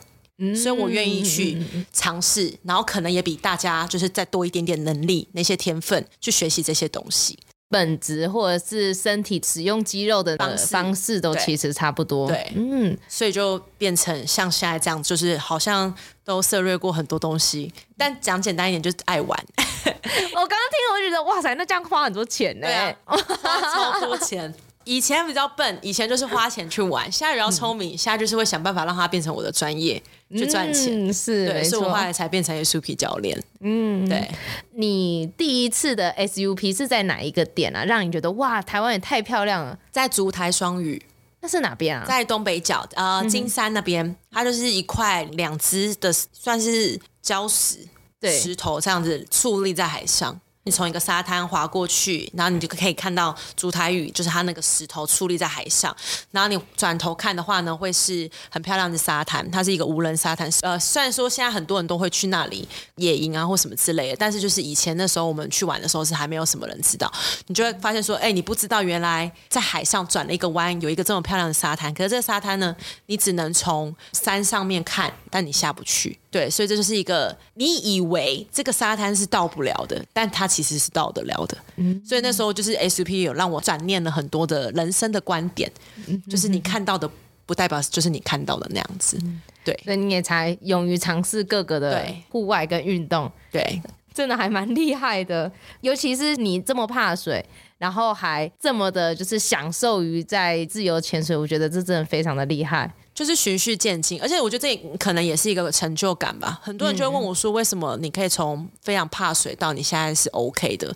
[0.55, 1.57] 所以我愿意去
[1.91, 7.37] 尝试，然后可能也比大家就是再多一点点能力，那些天分去学习这些东西，
[7.69, 12.27] 本质或者是身体使用肌肉的方式，方式都其实差不多。
[12.27, 19.45] 对，嗯，所以就变成像现在这样，就是好像都涉略过很多东西，但讲简单一点就是爱玩。
[19.87, 22.67] 我刚刚听我就觉得哇塞，那这样花很多钱呢？
[23.05, 24.53] 花超多钱。
[24.83, 31.07] 以前比较笨，以前就是花钱去玩，现在比较聪明，嗯、现在就是会想办法让它变成我的专业去赚钱。
[31.07, 33.41] 嗯、是，对，所以我后来才变成 SUP 教练。
[33.59, 34.29] 嗯，对。
[34.73, 37.83] 你第一次的 SUP 是在哪一个点啊？
[37.85, 39.77] 让你觉得哇，台湾也太漂亮了。
[39.91, 41.01] 在竹台双语，
[41.41, 42.05] 那是哪边啊？
[42.07, 47.87] 在东北角，呃，金山那边，嗯、它就是一块两只的，算是礁石，
[48.19, 50.39] 对，石头这样子矗立在海上。
[50.67, 55.95] 你从一个沙滩滑过去，然后你就可以看到竹台屿，就是它那个石头矗立在海上。
[56.31, 60.51] 然后你转头看的话呢，会是很漂亮的沙滩，它是一个无人沙滩。
[60.61, 67.09] 呃，虽然说现在很多人都会去那里野营啊或什么之类的，但是就是以前那时候我们去玩的时候是还没有什么人知道。
[67.47, 71.93] 你就会发现说，哎，你不知道原来在海上转了一个弯，有一个这么漂亮的沙滩。
[71.93, 72.75] 可是这个沙滩呢，
[73.05, 76.19] 你只能从山上面看，但你下不去。
[76.29, 81.57] 对，所以这就是一个你以为这个沙滩是到不了的，但它其实是到得了的。
[81.77, 85.71] 嗯，所以那时候就是 SUP 有让我转念了很多的人生的观点，
[86.07, 87.09] 嗯，就是你看到的
[87.45, 89.17] 不代表就是你看到的那样子。
[89.63, 93.31] 对，所以你也才勇于尝试各个的户外跟运动。
[93.51, 93.81] 对，
[94.13, 97.43] 真的还蛮厉害的，尤其是你这么怕水，
[97.77, 102.93] 然后还这么的就是享受于在自由潜水，我觉得这真的非常的厉害。
[103.17, 106.59] 就是循序渐进，而且我觉得这可能也是一个成就感吧。
[106.61, 110.95] 很多人就会问我说：“为什么你可以从非常怕水到你现在是 OK 的？”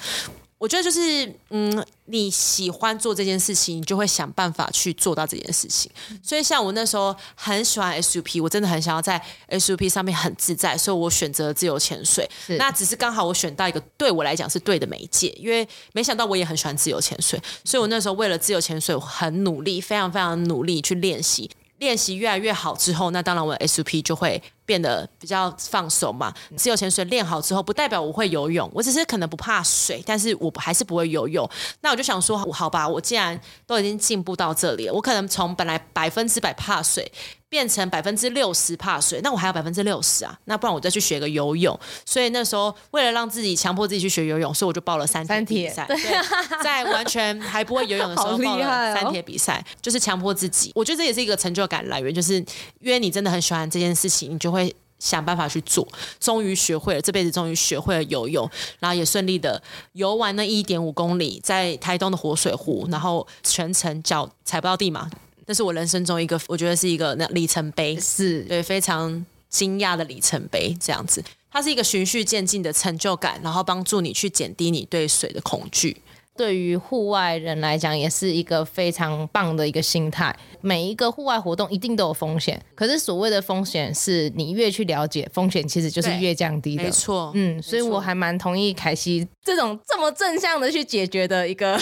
[0.59, 5.91] 我觉得就是，嗯，你喜欢做这件事情，你就会想办法去做到这件事情。
[6.21, 12.29] 所以，像我那时候很喜欢 SUP，我真的很想要在 SUP 上面很自在，所以我选择自由潜水。
[12.59, 21.49] 那只是刚好我选到一个对我来讲是对的媒介，因为没想到我也很喜欢自由潜水，所以我那时候为了自由潜水，我很努力，非常非常努力去练习。
[21.81, 26.31] 练习越来越好之后，那当然我的 SUP 就会变得比较放手嘛。
[26.55, 31.49] 自由潜水练好之后，不代表我会游泳，我只是可能不怕水，但是我还是不会游泳。
[31.81, 37.11] 那我就想说，好吧，我既然都已经进步到这里了，我可能从本来百分之百怕水。
[37.51, 41.77] 变成百分之六十怕水，那我还有百分之六十啊，那不然我再去学个游泳。
[42.05, 45.85] 所以那时候为了让自己强迫自己去学游泳，所以我就报了三铁比赛。
[45.85, 45.97] 对，
[46.63, 50.71] 在完全还不会游泳的时候报了三铁比赛，就是强迫自己。
[50.73, 52.35] 我觉得这也是一个成就感来源，就是
[52.79, 55.85] 因为你真的很喜欢这件事情，你就会想办法去做。
[56.21, 59.61] 终于学会了，这辈子终于学会了游泳，然后也顺利的
[59.91, 65.09] 游完那一点五公里，在台东的活水湖，然后全程脚踩不到地嘛。
[65.45, 70.75] 这是我人生中一个，我觉得是一个那里程碑，是对非常惊讶的里程碑。
[70.79, 75.97] 这样子，它是一个循序渐进的成就感，然后帮助你去减低你对水的恐惧。
[76.41, 80.35] 对于户外人来讲，也是一个非常棒的一个心态。
[80.59, 86.83] 每一个户外活动一定都有风险，可是所谓的风险是你越去了解风险，其实就是越降低的。
[86.83, 91.79] 没错，嗯，所以我还蛮同意凯西这种这么正向的去解决的一个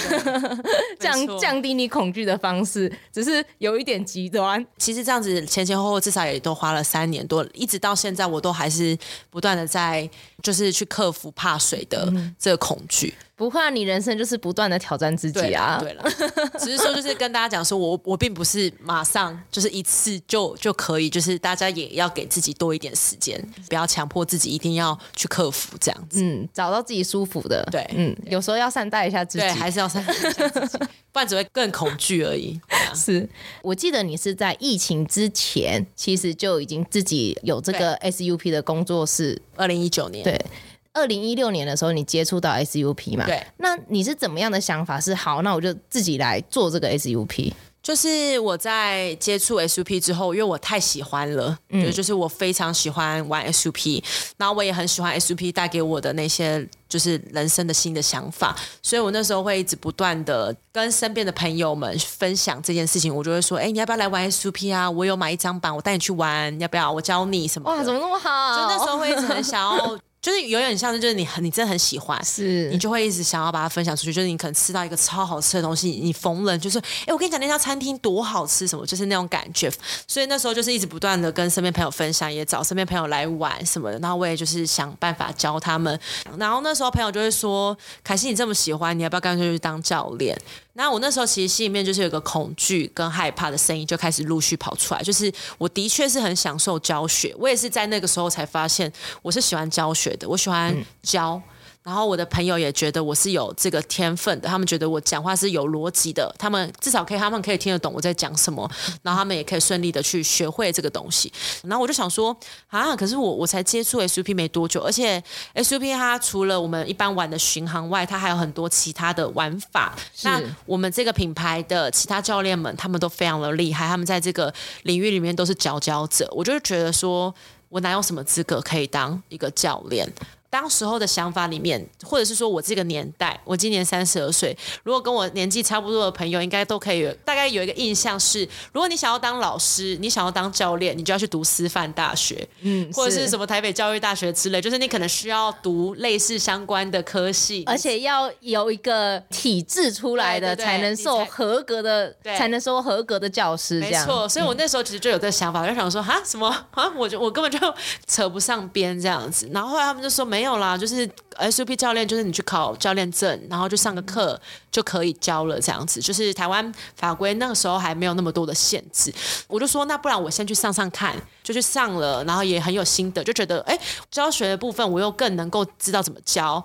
[1.00, 4.66] 降降低你恐惧的方式，只是有一点极端。
[4.78, 8.98] 其实这样子前前后后至少也都花了三年多，一直到现在我都还是
[9.30, 10.10] 不断的在
[10.42, 13.14] 就是去克服怕水的这个恐惧。
[13.36, 15.80] 不会，你人生就是不断的挑战自己啊。
[15.82, 16.04] 对了，
[16.60, 26.22] 只是说就是跟大家讲说，我我并不是马上就是一次就就可以，就是大家也要给自己多一点时间，不要强迫自己一定要去克服这样子。
[26.22, 27.66] 嗯，找到自己舒服的。
[27.72, 30.78] 对，嗯，有时候要善待一下自己，对，还是要善待一下自己，
[31.14, 32.60] 不然只会更恐惧而已。
[32.68, 33.26] 啊、是
[33.62, 40.26] 我记得你是在疫情之前，其实就已经自己有这个 SUP 的工作室，二零一九年。
[40.32, 40.46] 对。
[40.92, 43.26] 二零一六年的时候，你接触到 SUP 嘛？
[43.26, 43.46] 对。
[43.58, 45.00] 那你是怎么样的想法？
[45.00, 47.54] 是好，那我就自己来做这个 SUP。
[47.82, 54.04] 就是我在接触 SUP 之后，因为我太喜欢了，嗯，就是我非常喜欢玩 SUP，
[54.36, 64.92] 然后我也很喜欢 SUP 带给我的那些就是人生的新的想法，所以我那时候会一直不断的跟身边的朋友们分享这件事情，我就会说，哎、欸，你要不要来玩 SUP 啊？
[64.92, 66.92] 我有买一张板，我带你去玩，要不要？
[66.92, 67.72] 我教你什么？
[67.72, 68.58] 哇，怎么那么好？
[68.58, 69.98] 就那时候会一直很想要。
[70.30, 74.14] 就是有点像是，就是你很你真的很喜欢，是，你就会一直想要把它分享出去。
[74.14, 79.72] 就是你可能吃到一个超好吃的东西，你逢人就是，哎、欸，我跟你讲那家餐厅多好吃，什么就是那种感觉。
[80.08, 83.98] 所以那时候就是一直不断的跟身边朋友分享，也找身边朋友来玩什么的。
[83.98, 86.00] 然后我也就是想办法教他们。
[86.38, 90.40] 然后那时候朋友就会说：“凯西，你这么喜欢，你要不要干脆去当教练？”
[90.80, 95.04] 那我那时候其实心里面就是有个恐惧跟害怕的声音，就开始陆续跑出来。
[95.04, 98.90] 就是我的确是很享受教学，我也是在那个时候才发现
[99.22, 101.42] 我是喜欢教学的，我喜欢教。
[101.82, 108.70] 然后我的朋友也觉得我是有这个天分的，他们觉得我讲话是有逻辑的，他们至少可以，他们可以听得懂我在讲什么，
[109.02, 111.32] 然后他们也可以顺利的去学会这个东西。
[111.64, 112.36] 然后我就想说
[112.68, 115.24] 啊，可是我我才接触 SUP 没多久，而且
[115.56, 119.96] SUP 它除了我们一般玩的巡航外，它还有很多其他的玩法。
[120.24, 126.30] 那我们这个品牌的其他教练们，他们都非常的厉害，他们在这个领域里面都是佼佼者。
[126.36, 127.34] 我就觉得说，
[127.70, 130.12] 我哪有什么资格可以当一个教练？
[130.50, 153.80] 当时候的想法里面，或者是说我这个年代，我今年三十二岁，如果跟我年纪差不多的朋友，应该都可以有大概有一个印象是，如果你想要当老师，你想要当教练，你就要去读师范大学，嗯，或者是什么台北教育大学之类，就是你可能需要读类似相关的科系，而且要有一个体制出来的，才能受合格的，才能说合格的教师。
[153.80, 156.92] 没错，所以我那时候其实就有这个想法，我就想说，哈，什么啊？
[156.98, 157.60] 我就我根本就
[158.08, 159.48] 扯不上边这样子。
[159.54, 160.39] 然后后来他们就说没。
[160.40, 164.40] 没有啦，就是 SUP 教练，就是你去考教练证，然后就上个课
[164.72, 166.00] 就可以教了，这样子。
[166.00, 169.14] 就是台湾法规那个时候还没有那么多的限制，
[169.50, 173.78] 我就说那不然我先去上上看，就去上了，然后也很有心得，就觉得哎，
[174.10, 176.64] 教学的部分我又更能够知道怎么教，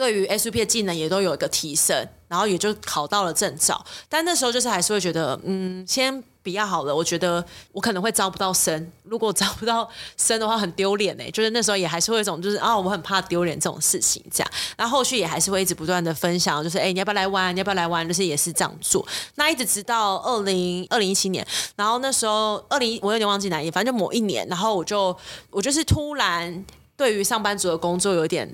[0.00, 3.84] 对于 SUP 的技能也都有一个提升，然后也就考到了证照。
[4.08, 6.24] 但那时候就是还是会觉得，嗯，先。
[6.42, 9.86] 比较好了，我觉得我可能会招不到生，如果招不到
[10.16, 11.30] 生的话，很丢脸哎。
[11.30, 14.50] 就是那时候也还是会有一种，就是啊，我很怕丢脸这种事情这样。
[14.74, 17.54] 然后后续也还是会一直不断的分享，就是哎，你要不要来玩？
[17.54, 18.08] 你要不要来玩？
[18.08, 19.06] 就是也是这样做。
[19.34, 25.14] 那一直直到二零二零一七年，然后那时候二零我有点忘记哪一年，反正就某一年，然后我就
[25.50, 26.64] 我就是突然
[26.96, 28.50] 对于上班族的工作有点。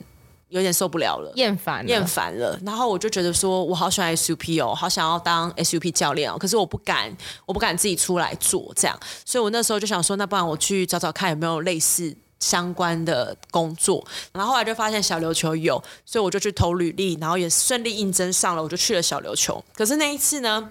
[0.56, 2.58] 有点受不了了，厌烦，厌烦了。
[2.64, 6.36] 然后我就觉得说，我好喜欢 SUP 哦，好想要当 SUP 教练哦。
[6.38, 7.14] 可是我不敢，
[7.44, 8.98] 我不敢自己出来做这样。
[9.24, 14.04] 所以我那时候就想说，那不然我去找找看有没有类似相关的工作。
[14.32, 19.62] 然后后来就发现小琉球有，所以我就去投履历，然后也顺利应征上了，我就去了小琉球。
[19.74, 20.70] 可是那一次呢？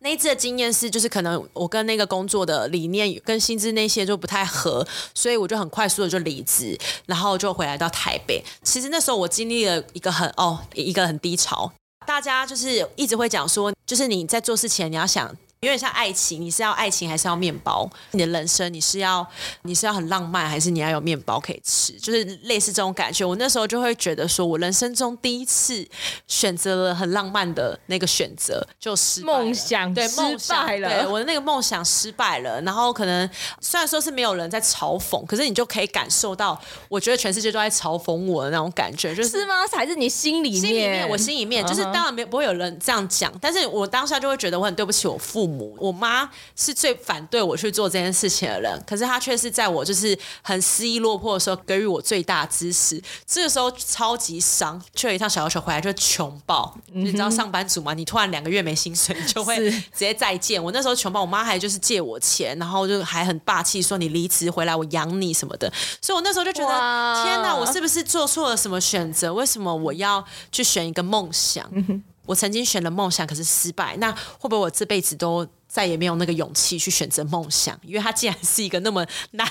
[0.00, 8.42] 那一次的经验是，就是可能我跟那个工作的理念跟薪资那些就不太合，所以我就很快速的就离职，然后就回来到台北。
[8.62, 11.72] 其实那时候我经历了一个很哦一个很低潮，
[12.06, 15.34] 大家就是一直会讲说，就是你在做事前你要想。
[15.62, 17.88] 有点像爱情，你是要爱情还是要面包？
[18.10, 19.24] 你的人生你是要
[19.62, 21.92] 你是要很浪漫，还是你要有面包可以吃？
[22.00, 23.24] 就是类似这种感觉。
[23.24, 25.86] 我那时候就会觉得，说我人生中第一次
[26.26, 29.32] 选择了很浪漫的那个选择，就失败。
[29.32, 30.16] 梦想对，失
[30.48, 30.88] 败了。
[30.88, 32.60] 对，我的那个梦想失败了。
[32.62, 39.54] 然后可能虽然说是没有人在嘲讽，可是你就可以感受到，我觉得全世界都在嘲讽我的那种感觉，就是，是吗？
[39.70, 40.60] 还是你心里面？
[40.60, 45.51] 心里面，我心里面就是当然没不会有人这样讲，但是我当下就会觉得我很对不起我父母。
[45.52, 53.00] 母，我妈是最反对我去做这件事情的人，可是她却是在我就是很失意落魄的时候给予我最大支持。
[53.26, 56.74] 这个时候超级伤，去了一趟小琉球回来就穷爆。
[56.92, 57.94] 嗯、你知道上班族嘛？
[57.94, 60.62] 你突然两个月没薪水，你就会直接再见。
[60.62, 65.72] 我那时候穷爆，我妈还就是借我钱，然后就还很霸气说你离职回来我养你什么的。
[66.00, 69.32] 所以我那时候就觉得天哪，我是不是做错了什么选择？
[69.32, 71.68] 为什么我要去选一个梦想？
[71.72, 73.96] 嗯我曾经选了梦想，可是失败。
[73.96, 77.78] 那会不会我这辈子都再也没有那个勇气去选择梦想？
[77.82, 79.48] 因为它竟然是一个那么难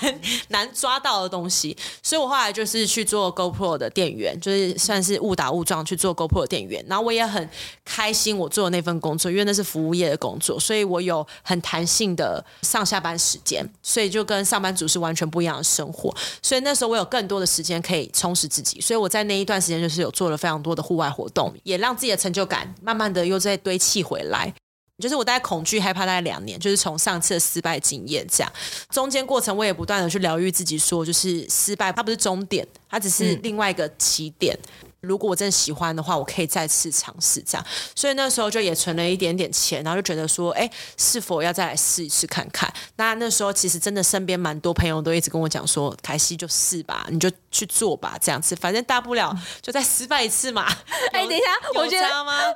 [0.50, 6.86] 难抓到的东西，所以我后来就是去做 GoPro 的店员，就是算是误打误撞去做 GoPro 的店员。
[6.88, 7.50] 然后我也很
[7.84, 16.16] 开心，我做的那份工作，因为那是服务业的工作，所以我有很弹性的上下班时间，所以就跟上班族是完全不一样的生活。
[16.44, 22.72] 所以那时候我有更多的时间可以充实自己，所以我在那一段时间就是有做了非常多的户外活动，也让自己的成就感。
[22.84, 24.54] 慢慢的又再堆砌回来，
[25.02, 28.54] 就是我大概恐惧害怕大概两年，就是从上次的失败经验这样，
[28.92, 34.56] 中间过程我也不断的去疗愈自己，说就是失败它不是终点，它只是另外一个起点。
[34.84, 37.66] 嗯如果我真的喜欢的话，我可以再次尝试这样。
[37.96, 42.72] 所以那时候就也存了一点点钱，然后就觉得说，哎，是否要再来试一试看看？
[42.98, 50.68] 那那时候其实真的身边蛮多朋友都一直跟我讲说，凯西就试吧，你就去做吧，这样子，反正大不了就再失败一次嘛。
[51.12, 52.08] 哎，等一下，我觉得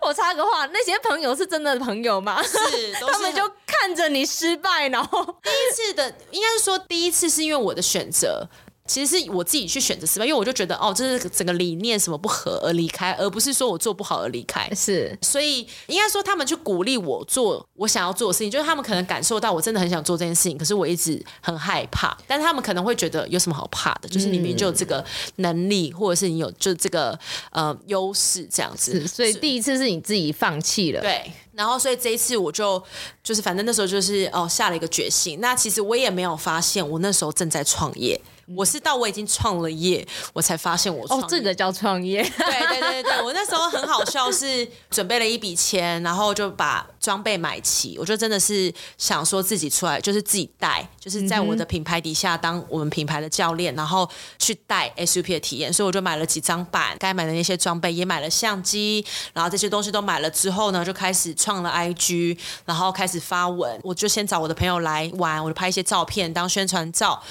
[0.04, 2.44] 我插个话，那些朋友是真的朋友吗？
[2.44, 8.48] 是， 他们就看着你失败，然后第一次的，应该是说第一次是因为我的选择。
[8.88, 14.70] 其实是我自己去选择失败，因为我就觉得哦，这是整个理念什么不合而离开，而不是说我做不好而离开。
[14.76, 22.16] 是，所以应该说他们去鼓励我做我想要做的事情，就是他们可能感受到我真的很想做这件事情，可是我一直很害怕。
[22.28, 24.08] 但是他们可能会觉得有什么好怕的？
[24.08, 25.04] 就是你明明就有这个
[25.38, 27.18] 能力，或者是你有就这个
[27.52, 29.08] 呃优势这样子。
[29.08, 31.02] 所以第一次是你自己放弃了。
[31.02, 31.32] 对。
[31.54, 32.84] 然后，所以这一次我就
[33.24, 35.40] 就是反正那时候就是哦下了一个决心。
[35.40, 38.20] 那其实我也没有发现我那时候正在创业。
[38.48, 41.06] 我是到我已经创了业，我才发现我。
[41.10, 42.22] 哦，这个叫创业。
[42.24, 47.98] 对对对对，我那时候很好笑，是准备了一笔钱，然后就把装备买齐。
[47.98, 55.74] 我就真的是想说自己出来，就是自己带，就是在我的品牌底下当我们品牌的教练，然后去带 SUP 的体验。
[55.74, 63.80] 所以我就买了几张板，该买的那些装备也买了相机，然后这些东西都买了之后呢，就开始创了 IG，然后开始发文。
[63.84, 67.22] 我就先找我的朋友来玩，我就拍一些照片当宣传照。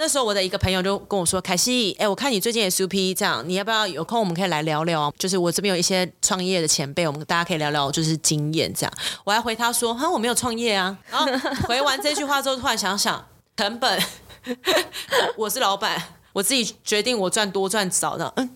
[0.00, 5.12] 那时候我的一个朋友就跟我说：“凯西，哎，我看你最近 SUP 这样，你要不要有空我们可以来聊聊？
[5.18, 8.92] 就是我这边有一些创业的前辈，我们大家可以聊聊，就是经验这样。”
[9.24, 11.26] 我还回他说：“哈，我没有创业啊。”然后
[11.66, 13.26] 回完这句话之后，突然想想
[13.56, 14.00] 成本，
[15.36, 16.00] 我是老板，
[16.32, 18.32] 我自己决定我赚多赚少的。
[18.36, 18.48] 嗯，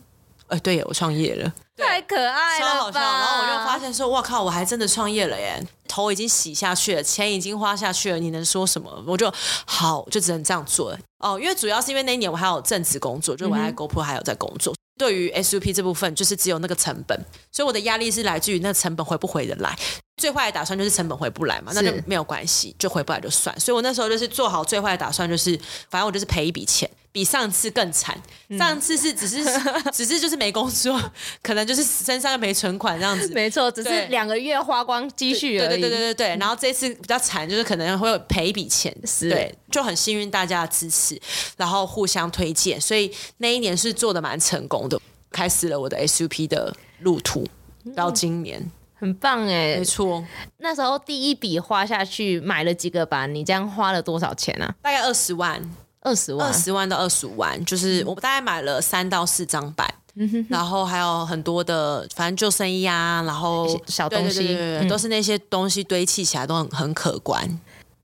[0.52, 3.00] 哎，对，我创业了，太可爱了，超好笑。
[3.00, 9.02] 然后我就发现说：“哇靠，我还真的创业了耶！”头已经洗下去了，钱已经花下去了，你能说什么？
[9.06, 9.32] 我就
[9.64, 11.40] 好，就只能这样做哦。
[11.40, 14.74] 因为主要是因为那一年我还有正职工作，就我在 GoPro 还有在工作。
[14.74, 17.18] 嗯、对于 SUP 这部分，就是只有那个成本，
[17.50, 19.74] 所以我的压力是来自于那个成本回不回得来。
[20.18, 23.58] 最坏的打算就是成本回不来嘛，那就没有关系，就回不来就算。
[23.58, 26.88] 所以我那时候就是做好最坏的打算，就是反正我就是赔一笔钱。
[27.12, 28.16] 比上次更惨，
[28.58, 30.98] 上次是只是、 嗯、只是就是没工作，
[31.42, 33.28] 可能就是身上又没存款这样子。
[33.34, 35.68] 没错，只是两个月花光积蓄而已。
[35.68, 38.96] 对对对对对，然后这次比较惨，就是可能会有赔一笔钱。
[39.04, 41.20] 是，对，就很幸运大家的支持，
[41.58, 44.98] 然后互相推荐，所以那一年是做的蛮成功的，
[45.30, 47.46] 开始了我的 SUP 的路途，
[47.94, 50.24] 到今年、嗯、很棒哎，没错。
[50.56, 54.74] 那时候第一笔花下去买了几个板，你这样花了多少钱、啊？
[54.80, 55.62] 大概二十万。
[56.02, 67.60] 二十万，二十万到二十五万，就是我大概买了三到四张板，嗯、然后还有很多的，反正救生衣啊，然后小东西，对对对对，嗯，都是那些东西堆砌起来都很很可观。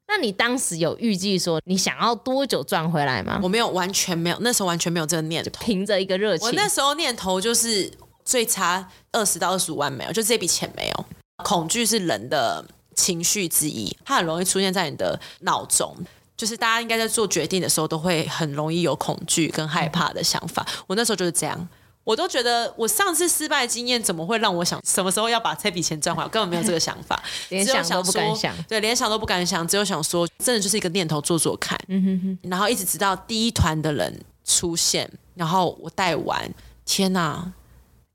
[0.06, 3.38] 那你当时有预计说你想要多久赚回来吗？
[3.42, 6.46] 我没有，完全没有，那时候完全没有这个念头，凭着一个热情。
[6.46, 7.90] 我那时候念头就是
[8.24, 11.04] 最差二十到二十五万没有，就这笔钱没有。
[11.44, 15.94] 恐惧是人的情绪之一，它很容易出现在你的脑中。
[16.38, 20.64] 就是大家应该在做决定的时候，都会很容易有恐惧跟害怕的想法。
[20.86, 21.68] 我那时候就是这样，
[22.04, 26.24] 我都觉得我上次失败经验怎么会让我想什么时候要把这笔钱赚回来？
[26.24, 27.20] 我根本没有这个想法，
[27.50, 28.54] 连想都不敢想。
[28.68, 31.78] 对，连想都不敢想，只有想说，真的就是一个念头，做做看。
[31.88, 32.48] 嗯哼哼。
[32.48, 36.48] 然后一直直到第一团的人出现，然后我带完，
[36.86, 37.52] 天哪！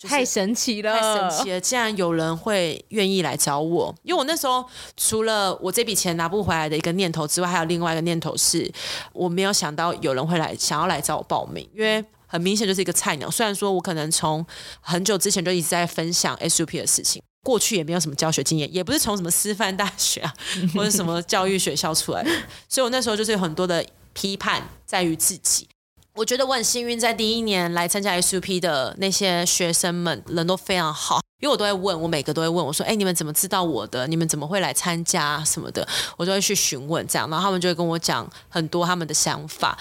[0.08, 0.94] 太神奇了！
[0.94, 1.60] 太神奇了！
[1.60, 4.64] 竟然有人会愿意来找我，因为我那时候
[4.98, 8.72] 除了我这笔钱拿不回来的一个念头之外，还有另外一个念头是，
[9.14, 13.30] 我没有想到有人会来想要来找我报名，因为很明显就是一个菜鸟。
[13.30, 14.46] 虽然说我可能从
[14.82, 20.34] 很久之前就一直在分享 SUP 的事情，过去也没有什么教学经验，也不是从什么师范大学啊
[20.76, 22.30] 或者什么教育学校出来的，
[22.68, 25.68] 所以我那时候就是有很多的批判在于自己。
[26.16, 34.06] 我觉得我很幸运，在第一年来参加 SUP 的那些学生们人都非常好，因为我都会问，我每个都会问我说：“哎，你们怎么知道我的？
[34.06, 39.76] 你们怎么会来参加什么的？”我就会去询问这样，然后他们就会跟我讲很多他们的想法。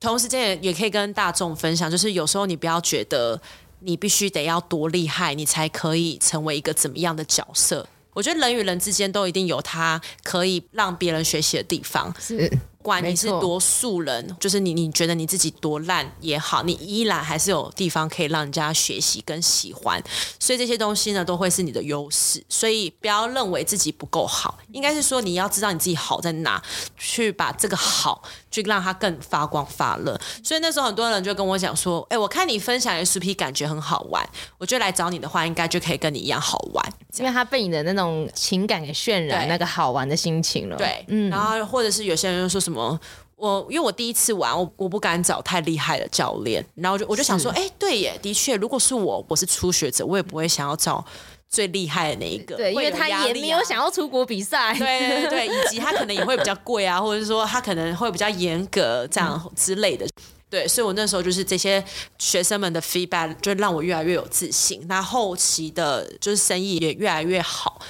[0.00, 3.40] 同时间也也可以跟大众分享，就是有时候你不要觉得
[3.78, 7.86] 你必须得要多厉害，你才可以成为一个怎么样的角色。
[8.12, 12.12] 我觉得人与人之间都一定有他可以让别人学习的地方。
[12.18, 12.50] 是。
[12.82, 20.02] 不管你是多素人，就是你，你觉得你自己多烂也好，你依然还是有地方可以让人家学习跟喜欢，
[20.38, 22.42] 所以这些东西呢，都会是你的优势。
[22.48, 26.62] 所以不要认为自己不够好，应该是说你要知道你自己好在哪，
[26.96, 30.18] 去把这个好去让它更发光发热。
[30.42, 34.28] 所以那时候很多人就跟我讲说：“哎，我看你分享 SUP 感觉很好玩，
[34.58, 42.98] 我觉得来找你的话，应该就可以跟你一样好玩，因为他被你的那种情感给渲染那个好玩的心情了。”对，嗯，然后或者是有些人就说什么。
[43.36, 51.02] 我因为我第一次玩，我我不敢找太厉害的教练，然后就我就想说，哎，对耶，的确，如果是我，我是初学者，我也不会想要找
[51.50, 60.06] 最厉害的那一个，对，因为他也没有想要出国比赛，对对对，以及他可能也会比较贵啊，或者是说他可能会比较严格这样之类的，
[60.48, 61.84] 对，所以我那时候就是这些
[62.18, 67.80] 学生们的 feedback 就让我越来越有自信，那后期的就是生意也越来越好。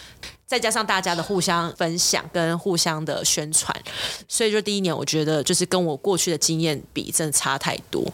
[0.46, 3.72] 再加上大家的互相分享跟互相的宣传，
[4.26, 8.04] 所以就第一年，我觉得就是跟我过去的经验比，真的差太多。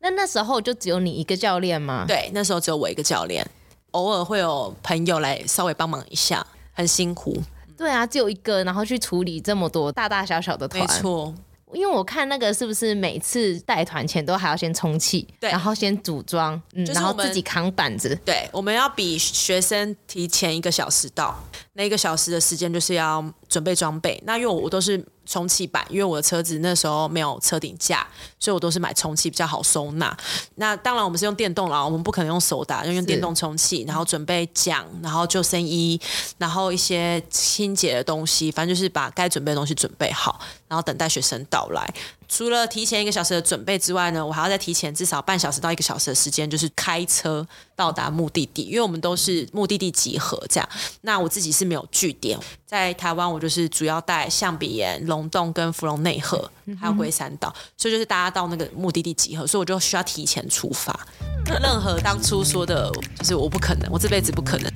[0.00, 2.04] 那那时候就只有你一个教练吗？
[2.08, 3.48] 对，那时候只有我一个教练，
[3.92, 7.42] 偶尔会有朋友来稍微帮忙一下，很辛苦。
[7.76, 10.80] 对啊，只有一个，然后去处理这么多大大小小的团。
[10.80, 11.34] 没错。
[11.74, 18.16] 因为我看那个是不是每次带团前都还要先充气，对，然后先组装，嗯，然后自己扛板子。
[18.24, 21.36] 对，我们要比学生提前一个小时到，
[21.72, 24.22] 那一个小时的时间就是要准备装备。
[24.26, 25.04] 那因为我都是。
[25.28, 28.06] 充气板，因为我的车子那时候没有车顶架，
[28.38, 30.16] 所以我都是买充气比较好收纳。
[30.54, 36.00] 那当然我们是用电动了，我们不可能用手打，就用电动充气，然后准备桨，然后救生衣，
[36.38, 40.38] 然后一些清洁的东西，反正就是把该准备的东西准备好，
[40.68, 41.92] 然后等待学生到来。
[42.28, 50.68] 除了提前一个小时的准备之外呢，我还要再提前至少半小时到一个小时的时间，就是开车到达目的地，因为我们都是目的地集合这样。
[51.02, 52.36] 那我自己是没有据点，
[52.66, 60.98] 在台湾就是主要带象鼻岩、龙洞跟芙蓉内河，还有龟山岛，所以就是大家到那个目的地集合，所以我就需要提前出发。
[61.46, 64.72] 任何当初说的，就是我不可能，我这辈子不可能。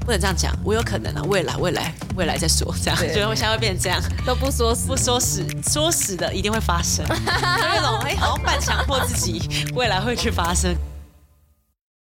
[0.00, 10.74] 不能这样讲，我有可能啊，未来未来未来再说，这样，觉得我现在会变成这样，都不说死，不说死，说死的一定会发生， 就那种哎，好像半强迫自己未来会去发生。